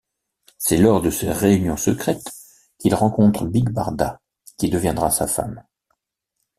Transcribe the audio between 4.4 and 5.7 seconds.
qui deviendra sa femme.